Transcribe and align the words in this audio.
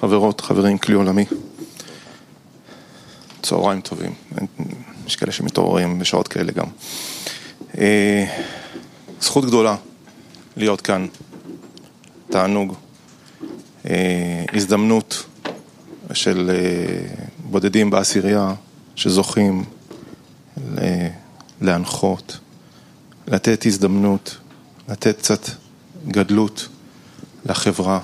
חברות, 0.00 0.40
חברים, 0.40 0.78
כלי 0.78 0.94
עולמי. 0.94 1.24
צהריים 3.42 3.80
טובים, 3.80 4.14
יש 5.06 5.16
כאלה 5.16 5.32
שמתעוררים 5.32 5.98
בשעות 5.98 6.28
כאלה 6.28 6.52
גם. 6.52 6.66
אה, 7.78 8.24
זכות 9.20 9.44
גדולה 9.44 9.76
להיות 10.56 10.80
כאן, 10.80 11.06
תענוג, 12.30 12.74
אה, 13.86 14.44
הזדמנות 14.52 15.26
של 16.12 16.50
אה, 16.54 17.24
בודדים 17.44 17.90
בעשירייה 17.90 18.54
שזוכים 18.96 19.64
להנחות, 21.60 22.38
לתת 23.28 23.66
הזדמנות, 23.66 24.36
לתת 24.88 25.18
קצת 25.18 25.48
גדלות 26.08 26.68
לחברה 27.44 28.00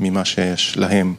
ממה 0.00 0.24
שיש 0.24 0.76
להם. 0.76 1.14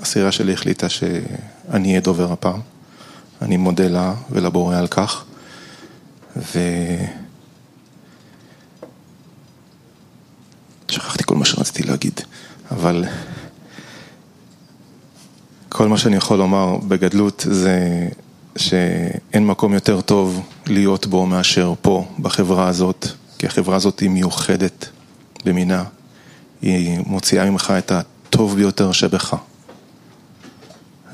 והסירה 0.00 0.32
שלי 0.32 0.52
החליטה 0.52 0.88
שאני 0.88 1.88
אהיה 1.88 2.00
דובר 2.00 2.32
הפעם. 2.32 2.60
אני 3.42 3.56
מודה 3.56 3.88
לה 3.88 4.14
ולבורא 4.30 4.76
על 4.76 4.86
כך. 4.86 5.24
ו... 6.36 6.58
שכחתי 10.88 11.24
כל 11.26 11.36
מה 11.36 11.44
שרציתי 11.44 11.82
להגיד, 11.82 12.20
אבל 12.70 13.04
כל 15.68 15.88
מה 15.88 15.98
שאני 15.98 16.16
יכול 16.16 16.38
לומר 16.38 16.76
בגדלות 16.88 17.46
זה 17.50 18.08
שאין 18.56 19.46
מקום 19.46 19.74
יותר 19.74 20.00
טוב 20.00 20.46
להיות 20.66 21.06
בו 21.06 21.26
מאשר 21.26 21.74
פה, 21.82 22.06
בחברה 22.18 22.68
הזאת, 22.68 23.06
כי 23.38 23.46
החברה 23.46 23.76
הזאת 23.76 24.00
היא 24.00 24.10
מיוחדת 24.10 24.88
במינה, 25.44 25.84
היא 26.62 26.98
מוציאה 27.06 27.50
ממך 27.50 27.72
את 27.78 27.92
הטוב 28.34 28.56
ביותר 28.56 28.92
שבך. 28.92 29.36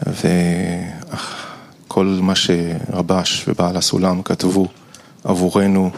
וכל 0.06 2.18
מה 2.22 2.34
שרבש 2.34 3.48
ובעל 3.48 3.76
הסולם 3.76 4.22
כתבו 4.22 4.68
עבורנו 5.24 5.90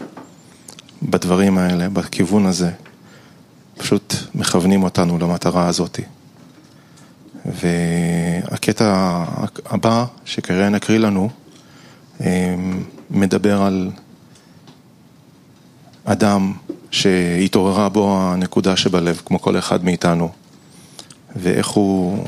בדברים 1.03 1.57
האלה, 1.57 1.89
בכיוון 1.89 2.45
הזה, 2.45 2.71
פשוט 3.77 4.13
מכוונים 4.35 4.83
אותנו 4.83 5.19
למטרה 5.19 5.67
הזאת. 5.67 5.99
והקטע 7.45 9.23
הבא 9.65 10.05
שכרגע 10.25 10.69
נקריא 10.69 10.99
לנו 10.99 11.29
אמ, 12.21 12.83
מדבר 13.09 13.61
על 13.61 13.91
אדם 16.05 16.53
שהתעוררה 16.91 17.89
בו 17.89 18.17
הנקודה 18.21 18.75
שבלב, 18.75 19.21
כמו 19.25 19.41
כל 19.41 19.57
אחד 19.57 19.85
מאיתנו, 19.85 20.31
ואיך 21.35 21.67
הוא 21.67 22.25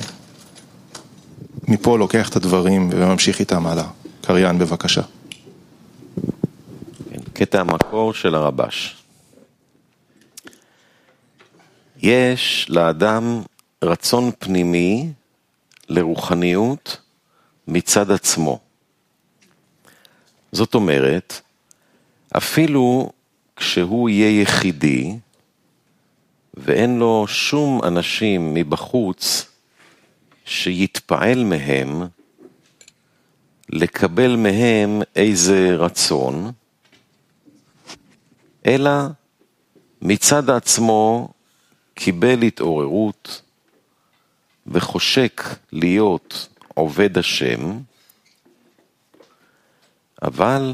מפה 1.68 1.98
לוקח 1.98 2.30
את 2.30 2.36
הדברים 2.36 2.90
וממשיך 2.92 3.40
איתם 3.40 3.68
הלאה. 3.68 3.88
קריין, 4.22 4.60
בבקשה. 4.60 5.02
כן, 7.10 7.20
קטע 7.34 7.62
המקור 7.62 8.14
של 8.14 8.36
הרבש. 8.36 8.96
יש 12.02 12.68
לאדם 12.70 13.42
רצון 13.84 14.32
פנימי 14.40 15.12
לרוחניות 15.90 17.02
מצד 17.68 18.12
עצמו. 18.12 18.60
זאת 20.52 20.76
אומרת, 20.76 21.42
אפילו 22.38 23.12
כשהוא 23.56 24.10
יהיה 24.10 24.42
יחידי 24.42 25.18
ואין 26.58 27.00
לו 27.00 27.26
שום 27.28 27.84
אנשים 27.84 28.54
מבחוץ 28.54 29.46
שיתפעל 30.46 31.44
מהם, 31.44 32.04
לקבל 33.70 34.36
מהם 34.36 35.02
איזה 35.16 35.76
רצון, 35.76 36.52
אלא 38.66 38.92
מצד 40.02 40.50
עצמו 40.50 41.30
קיבל 41.94 42.42
התעוררות 42.42 43.42
וחושק 44.68 45.42
להיות 45.72 46.48
עובד 46.74 47.18
השם, 47.18 47.80
אבל 50.22 50.74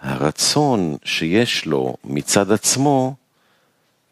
הרצון 0.00 0.96
שיש 1.04 1.66
לו 1.66 1.96
מצד 2.04 2.52
עצמו, 2.52 3.14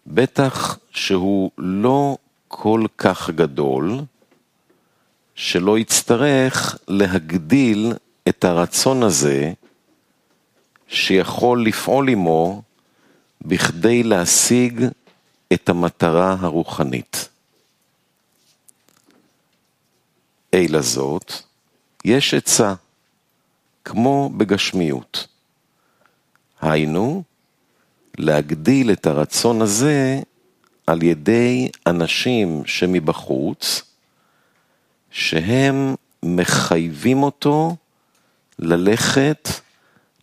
בטח 0.06 0.78
שהוא 0.90 1.50
לא 1.58 2.16
כל 2.48 2.84
כך 2.98 3.30
גדול, 3.30 4.00
שלא 5.34 5.78
יצטרך 5.78 6.78
להגדיל 6.88 7.92
את 8.28 8.44
הרצון 8.44 9.02
הזה 9.02 9.52
שיכול 10.88 11.66
לפעול 11.66 12.08
עמו 12.08 12.62
בכדי 13.42 14.02
להשיג 14.02 14.84
את 15.52 15.68
המטרה 15.68 16.36
הרוחנית. 16.40 17.28
אלא 20.54 20.80
זאת, 20.80 21.32
יש 22.04 22.34
עצה, 22.34 22.74
כמו 23.84 24.30
בגשמיות. 24.36 25.26
היינו, 26.60 27.22
להגדיל 28.20 28.92
את 28.92 29.06
הרצון 29.06 29.62
הזה 29.62 30.20
על 30.86 31.02
ידי 31.02 31.68
אנשים 31.86 32.62
שמבחוץ, 32.66 33.82
שהם 35.10 35.94
מחייבים 36.22 37.22
אותו 37.22 37.76
ללכת 38.58 39.48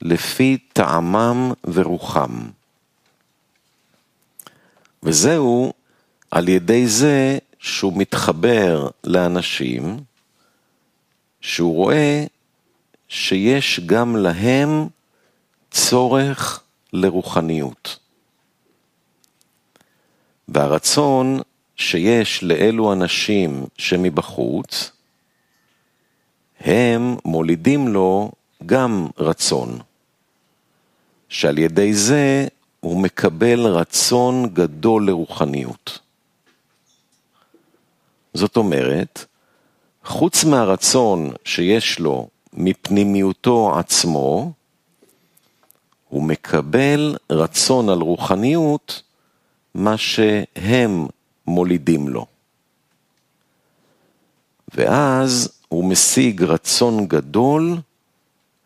לפי 0.02 0.58
טעמם 0.74 1.52
ורוחם. 1.64 2.50
וזהו 5.04 5.74
על 6.32 6.50
ידי 6.50 6.88
זה 6.88 7.38
שהוא 7.60 7.94
מתחבר 7.96 8.90
לאנשים, 9.04 10.00
שהוא 11.42 11.76
רואה 11.76 12.26
שיש 13.08 13.80
גם 13.86 14.16
להם 14.16 14.88
צורך 15.72 16.64
לרוחניות. 16.94 18.00
והרצון 20.48 21.39
שיש 21.75 22.44
לאלו 22.44 22.94
אנשים 22.94 23.66
שמבחוץ, 23.78 24.92
הם 26.60 27.16
מולידים 27.25 27.88
לו 27.88 28.31
גם 28.66 29.07
רצון, 29.18 29.80
שעל 31.30 31.57
ידי 31.57 31.94
זה 31.94 32.48
הוא 32.80 33.01
מקבל 33.01 33.66
רצון 33.66 34.50
גדול 34.54 35.07
לרוחניות. 35.07 36.00
זאת 38.34 38.57
אומרת, 38.57 39.25
חוץ 40.06 40.44
מהרצון 40.44 41.31
שיש 41.44 42.00
לו 42.00 42.28
מפנימיותו 42.54 43.80
עצמו, 43.80 44.51
הוא 46.09 46.24
מקבל 46.24 47.15
רצון 47.30 47.89
על 47.89 48.01
רוחניות, 48.01 49.01
מה 49.75 49.98
שהם 49.98 51.07
מולידים 51.48 52.07
לו. 52.07 52.25
ואז 54.75 55.50
הוא 55.69 55.89
משיג 55.89 56.44
רצון 56.44 57.07
גדול 57.07 57.77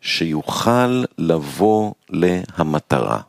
שיוכל 0.00 1.04
לבוא 1.18 1.92
להמטרה. 2.10 3.20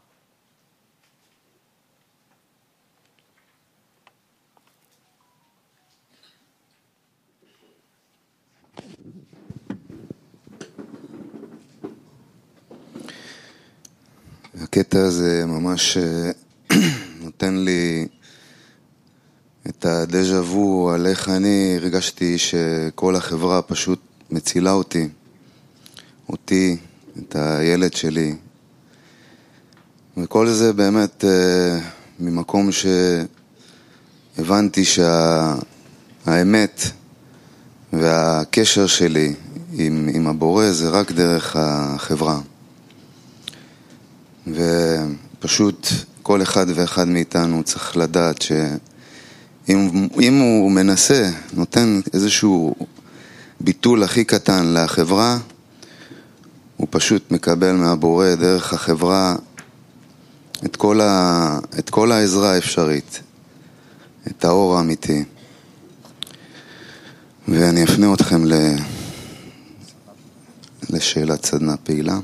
הקטע 14.74 15.00
הזה 15.00 15.46
ממש 15.46 15.98
אה, 15.98 16.32
נותן 17.24 17.56
לי 17.56 18.08
את 19.70 19.86
הדז'ה 19.86 20.42
וו 20.42 20.92
על 20.92 21.08
איך 21.08 21.30
אני 21.30 21.76
הרגשתי 21.78 22.38
שכל 22.38 23.16
החברה 23.16 23.62
פשוט 23.62 24.00
מצילה 24.32 24.72
אותי, 24.72 25.08
אותי, 26.30 26.78
את 27.20 27.36
הילד 27.36 27.94
שלי. 27.94 28.36
וכל 30.18 30.50
זה 30.50 30.74
באמת 30.74 31.26
אה, 31.26 31.80
ממקום 32.20 32.70
שהבנתי 34.38 34.86
שהאמת 34.86 36.82
והקשר 37.94 38.88
שלי 38.88 39.34
עם, 39.74 40.10
עם 40.14 40.28
הבורא 40.28 40.72
זה 40.72 40.90
רק 40.90 41.12
דרך 41.12 41.56
החברה. 41.60 42.40
ופשוט 44.48 45.88
כל 46.22 46.42
אחד 46.42 46.66
ואחד 46.76 47.08
מאיתנו 47.08 47.64
צריך 47.64 47.98
לדעת 47.98 48.42
שאם 48.42 50.40
הוא 50.40 50.72
מנסה, 50.72 51.30
נותן 51.54 52.02
איזשהו 52.14 52.76
ביטול 53.62 54.04
הכי 54.04 54.24
קטן 54.24 54.74
לחברה, 54.74 55.38
הוא 56.78 56.88
פשוט 56.92 57.32
מקבל 57.32 57.72
מהבורא 57.72 58.36
דרך 58.36 58.74
החברה 58.74 59.36
את 60.66 60.76
כל, 60.76 61.02
ה... 61.02 61.60
את 61.80 61.90
כל 61.90 62.12
העזרה 62.12 62.54
האפשרית, 62.54 63.20
את 64.28 64.46
האור 64.46 64.78
האמיתי. 64.78 65.24
ואני 67.48 67.84
אפנה 67.84 68.14
אתכם 68.14 68.46
ל... 68.46 68.54
לשאלת 70.90 71.46
סדנה 71.46 71.78
פעילה. 71.78 72.20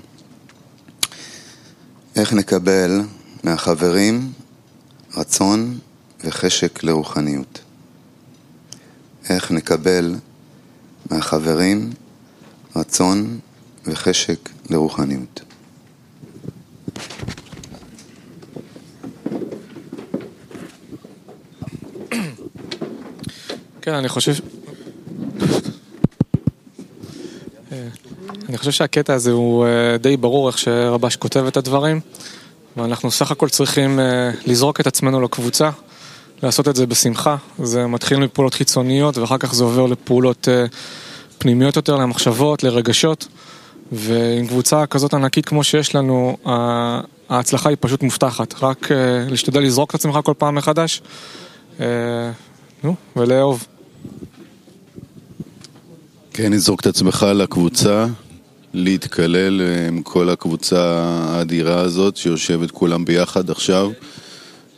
איך 2.19 2.33
נקבל 2.33 3.01
מהחברים 3.43 4.31
רצון 5.17 5.79
וחשק 6.23 6.83
לרוחניות? 6.83 7.59
איך 9.29 9.51
נקבל 9.51 10.15
מהחברים 11.11 11.89
רצון 12.75 13.39
וחשק 13.85 14.49
לרוחניות? 14.69 15.41
כן, 23.81 23.93
אני 23.93 24.09
חושב... 24.09 24.58
חושב 28.59 28.71
שהקטע 28.71 29.13
הזה 29.13 29.31
הוא 29.31 29.65
אה, 29.65 29.97
די 29.97 30.17
ברור 30.17 30.47
איך 30.47 30.57
שרבש 30.57 31.15
כותב 31.15 31.45
את 31.47 31.57
הדברים 31.57 31.99
ואנחנו 32.77 33.11
סך 33.11 33.31
הכל 33.31 33.49
צריכים 33.49 33.99
אה, 33.99 34.31
לזרוק 34.45 34.79
את 34.79 34.87
עצמנו 34.87 35.21
לקבוצה, 35.21 35.69
לעשות 36.43 36.67
את 36.67 36.75
זה 36.75 36.87
בשמחה. 36.87 37.35
זה 37.63 37.87
מתחיל 37.87 38.19
מפעולות 38.19 38.53
חיצוניות 38.53 39.17
ואחר 39.17 39.37
כך 39.37 39.53
זה 39.55 39.63
עובר 39.63 39.85
לפעולות 39.85 40.47
אה, 40.51 40.65
פנימיות 41.37 41.75
יותר, 41.75 41.95
למחשבות, 41.95 42.63
לרגשות 42.63 43.27
ועם 43.91 44.47
קבוצה 44.47 44.85
כזאת 44.85 45.13
ענקית 45.13 45.45
כמו 45.45 45.63
שיש 45.63 45.95
לנו, 45.95 46.37
ההצלחה 47.29 47.69
היא 47.69 47.77
פשוט 47.79 48.03
מובטחת. 48.03 48.63
רק 48.63 48.89
להשתדל 49.29 49.59
לזרוק 49.59 49.89
את 49.89 49.95
עצמך 49.95 50.19
כל 50.23 50.33
פעם 50.37 50.55
מחדש, 50.55 51.01
נו, 52.83 52.95
ולאהוב. 53.15 53.67
כן, 56.33 56.53
לזרוק 56.53 56.79
את 56.81 56.85
עצמך 56.85 57.25
לקבוצה, 57.35 58.05
להתקלל 58.73 59.61
עם 59.87 60.01
כל 60.01 60.29
הקבוצה 60.29 60.81
האדירה 61.29 61.79
הזאת 61.81 62.17
שיושבת 62.17 62.71
כולם 62.71 63.05
ביחד 63.05 63.49
עכשיו 63.49 63.91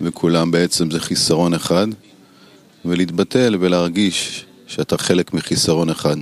וכולם 0.01 0.51
בעצם 0.51 0.91
זה 0.91 0.99
חיסרון 0.99 1.53
אחד 1.53 1.87
ולהתבטל 2.85 3.57
ולהרגיש 3.59 4.45
שאתה 4.67 4.97
חלק 4.97 5.33
מחיסרון 5.33 5.89
אחד. 5.89 6.15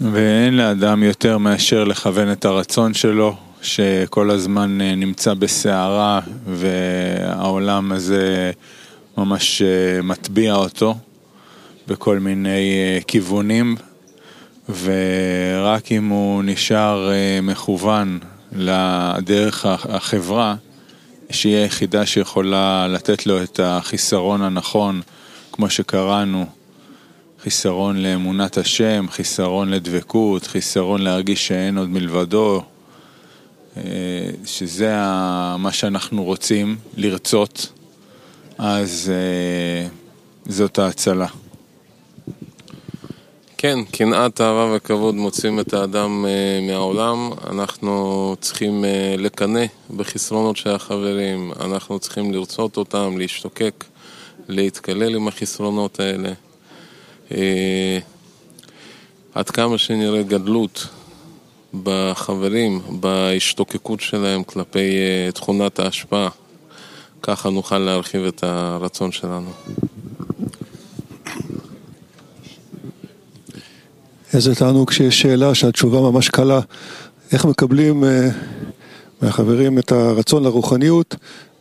ואין 0.00 0.56
לאדם 0.56 1.02
יותר 1.02 1.38
מאשר 1.38 1.84
לכוון 1.84 2.32
את 2.32 2.44
הרצון 2.44 2.94
שלו, 2.94 3.36
שכל 3.62 4.30
הזמן 4.30 4.80
אה, 4.80 4.94
נמצא 4.94 5.34
בסערה 5.34 6.20
והעולם 6.46 7.92
הזה 7.92 8.52
ממש 9.18 9.62
אה, 9.62 10.02
מטביע 10.02 10.54
אותו 10.54 10.94
בכל 11.88 12.18
מיני 12.18 12.72
אה, 12.72 12.98
כיוונים 13.06 13.76
ורק 14.68 15.92
אם 15.92 16.08
הוא 16.08 16.42
נשאר 16.42 17.10
אה, 17.12 17.40
מכוון 17.42 18.18
לדרך 18.52 19.66
החברה, 19.66 20.54
שהיא 21.30 21.56
היחידה 21.56 22.06
שיכולה 22.06 22.88
לתת 22.88 23.26
לו 23.26 23.42
את 23.42 23.60
החיסרון 23.62 24.42
הנכון, 24.42 25.00
כמו 25.52 25.70
שקראנו, 25.70 26.46
חיסרון 27.42 28.02
לאמונת 28.02 28.58
השם, 28.58 29.06
חיסרון 29.10 29.70
לדבקות, 29.70 30.46
חיסרון 30.46 31.02
להרגיש 31.02 31.46
שאין 31.46 31.78
עוד 31.78 31.88
מלבדו, 31.88 32.62
אה, 33.76 33.82
שזה 34.44 34.96
מה 35.58 35.72
שאנחנו 35.72 36.24
רוצים, 36.24 36.76
לרצות, 36.96 37.72
אז 38.58 39.12
אה, 39.14 39.88
זאת 40.46 40.78
ההצלה. 40.78 41.26
כן, 43.62 43.84
קנאת, 43.84 44.40
אהבה 44.40 44.76
וכבוד 44.76 45.14
מוצאים 45.14 45.60
את 45.60 45.74
האדם 45.74 46.24
uh, 46.24 46.66
מהעולם. 46.66 47.30
אנחנו 47.50 48.36
צריכים 48.40 48.84
uh, 48.84 49.20
לקנא 49.20 49.64
בחסרונות 49.96 50.56
של 50.56 50.70
החברים, 50.70 51.52
אנחנו 51.60 51.98
צריכים 51.98 52.32
לרצות 52.32 52.76
אותם, 52.76 53.18
להשתוקק, 53.18 53.84
להתקלל 54.48 55.14
עם 55.14 55.28
החסרונות 55.28 56.00
האלה. 56.00 56.32
Uh, 57.28 57.34
עד 59.34 59.50
כמה 59.50 59.78
שנראה 59.78 60.22
גדלות 60.22 60.86
בחברים, 61.82 62.80
בהשתוקקות 63.00 64.00
שלהם 64.00 64.44
כלפי 64.44 64.96
uh, 65.28 65.32
תכונת 65.32 65.78
ההשפעה, 65.78 66.28
ככה 67.22 67.50
נוכל 67.50 67.78
להרחיב 67.78 68.24
את 68.24 68.42
הרצון 68.42 69.12
שלנו. 69.12 69.50
איזה 74.34 74.54
תענוג 74.54 74.92
שיש 74.92 75.20
שאלה 75.20 75.54
שהתשובה 75.54 76.00
ממש 76.00 76.28
קלה. 76.28 76.60
איך 77.32 77.44
מקבלים 77.44 78.04
אה, 78.04 78.28
מהחברים 79.22 79.78
את 79.78 79.92
הרצון 79.92 80.44
לרוחניות? 80.44 81.16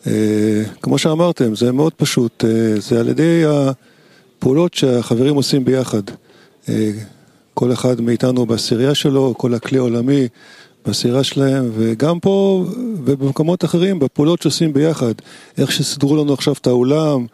אה, 0.08 0.64
כמו 0.82 0.98
שאמרתם, 0.98 1.56
זה 1.56 1.72
מאוד 1.72 1.94
פשוט, 1.94 2.46
אה, 2.46 2.80
זה 2.80 3.00
על 3.00 3.10
ידי 3.10 3.44
הפעולות 3.46 4.74
שהחברים 4.74 5.36
עושים 5.36 5.66
ביחד. 5.66 6.02
אה, 6.70 6.92
כל 7.54 7.74
אחד 7.74 8.02
מאיתנו 8.02 8.46
בעשירייה 8.46 8.96
שלו, 8.96 9.34
כל 9.38 9.54
הכלי 9.54 9.78
העולמי 9.78 10.28
בעשירייה 10.86 11.24
שלהם, 11.24 11.72
וגם 11.78 12.20
פה 12.20 12.66
ובמקומות 13.06 13.66
אחרים, 13.66 14.00
בפעולות 14.00 14.42
שעושים 14.42 14.74
ביחד. 14.74 15.14
איך 15.58 15.72
שסידרו 15.72 16.16
לנו 16.16 16.34
עכשיו 16.34 16.54
את 16.62 16.68
האולם, 16.68 17.26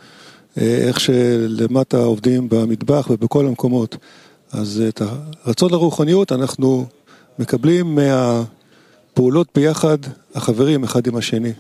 אה, 0.57 0.77
איך 0.87 0.99
שלמטה 0.99 1.97
עובדים 1.97 2.49
במטבח 2.49 3.07
ובכל 3.09 3.47
המקומות. 3.47 3.97
אז 4.51 4.83
את 4.89 5.01
הרצון 5.45 5.71
לרוחניות 5.71 6.31
אנחנו 6.31 6.85
מקבלים 7.39 7.95
מהפעולות 7.95 9.47
ביחד, 9.55 9.97
החברים 10.35 10.83
אחד 10.83 11.07
עם 11.07 11.15
השני. 11.15 11.53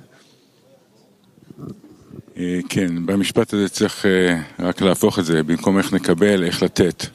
אה, 2.37 2.59
כן, 2.69 3.05
במשפט 3.05 3.53
הזה 3.53 3.69
צריך 3.69 4.05
אה, 4.05 4.41
רק 4.59 4.81
להפוך 4.81 5.19
את 5.19 5.25
זה, 5.25 5.43
במקום 5.43 5.77
איך 5.77 5.93
נקבל, 5.93 6.43
איך 6.43 6.63
לתת 6.63 7.05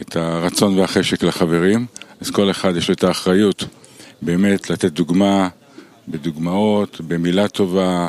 את 0.00 0.16
הרצון 0.16 0.78
והחשק 0.78 1.22
לחברים, 1.22 1.86
אז 2.20 2.30
כל 2.30 2.50
אחד 2.50 2.76
יש 2.76 2.88
לו 2.88 2.94
את 2.94 3.04
האחריות 3.04 3.64
באמת 4.22 4.70
לתת 4.70 4.92
דוגמה, 4.92 5.48
בדוגמאות, 6.08 7.00
במילה 7.00 7.48
טובה, 7.48 8.08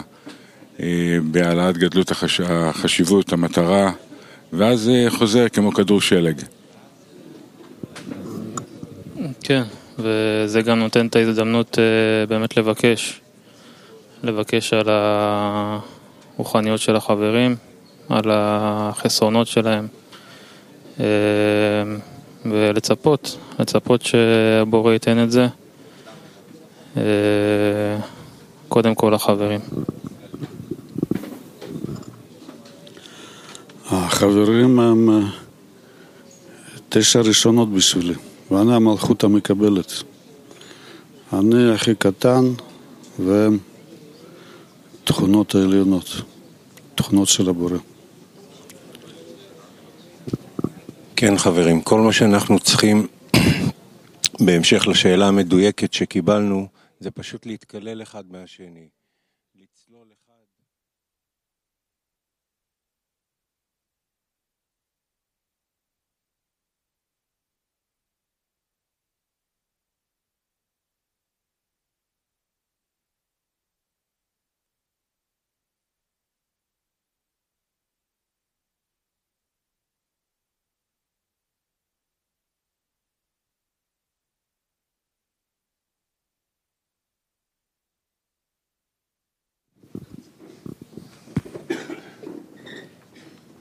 אה, 0.80 1.18
בהעלאת 1.32 1.77
גדלות 1.77 2.12
החש... 2.12 2.42
החשיבות, 2.42 3.34
המטרה, 3.34 3.92
ואז 4.54 4.92
חוזר 5.10 5.50
כמו 5.50 5.72
כדור 5.72 6.01
שלג. 6.01 6.42
כן, 9.44 9.63
וזה 10.00 10.62
גם 10.62 10.79
נותן 10.79 11.08
את 11.08 11.15
ההזדמנות 11.15 11.79
אה, 11.79 12.25
באמת 12.25 12.58
לבקש, 12.58 13.22
לבקש 14.24 14.74
על 14.74 14.89
הרוחניות 16.38 16.79
של 16.79 16.96
החברים, 16.96 17.55
על 18.10 18.24
החסרונות 18.32 19.48
שלהם, 19.48 19.88
אה, 21.00 21.05
ולצפות, 22.46 23.38
לצפות 23.60 24.01
שהבורא 24.01 24.94
ייתן 24.94 25.24
את 25.24 25.32
זה, 25.32 25.48
אה, 26.98 27.03
קודם 28.70 28.96
כל 28.96 29.13
החברים. 29.13 29.60
החברים 33.91 34.79
הם 34.79 35.10
תשע 36.89 37.22
ראשונות 37.22 37.74
בשבילי. 37.74 38.13
ואני 38.52 38.75
המלכות 38.75 39.24
המקבלת. 39.24 39.92
אני 41.34 41.72
הכי 41.72 41.96
קטן 41.96 42.44
והם 43.20 43.58
תכונות 45.04 45.56
העליונות, 45.56 46.06
תכונות 46.96 47.28
של 47.28 47.50
הבורא. 47.50 47.78
כן 51.16 51.38
חברים, 51.38 51.82
כל 51.82 52.02
מה 52.02 52.14
שאנחנו 52.14 52.60
צריכים 52.60 53.08
בהמשך 54.46 54.88
לשאלה 54.88 55.28
המדויקת 55.28 55.94
שקיבלנו 55.94 56.68
זה 57.00 57.12
פשוט 57.12 57.46
להתקלל 57.46 58.02
אחד 58.02 58.24
מהשני. 58.32 58.88
לצלול 59.56 60.08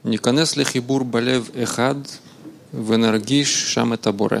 ניכנס 0.05 0.57
לחיבור 0.57 1.03
בלב 1.03 1.49
אחד 1.63 1.95
ונרגיש 2.85 3.73
שם 3.73 3.93
את 3.93 4.07
הבורא. 4.07 4.37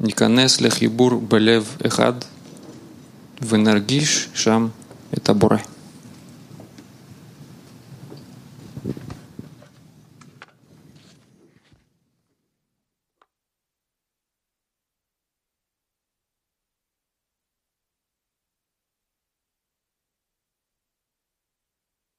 ניכנס 0.00 0.60
לחיבור 0.60 1.20
בלב 1.28 1.76
אחד 1.86 2.12
ונרגיש 3.42 4.28
שם 4.34 4.68
את 5.14 5.28
הבורא. 5.28 5.56